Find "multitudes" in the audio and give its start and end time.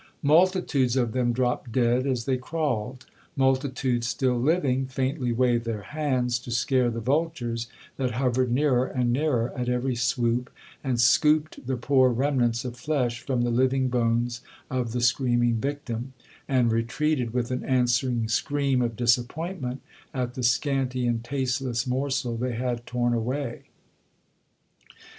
0.23-0.95, 3.35-4.07